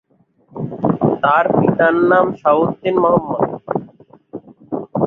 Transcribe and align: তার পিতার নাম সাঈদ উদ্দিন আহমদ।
তার 1.23 1.45
পিতার 1.55 1.95
নাম 2.09 2.25
সাঈদ 2.41 2.59
উদ্দিন 2.63 2.95
আহমদ। 3.03 3.41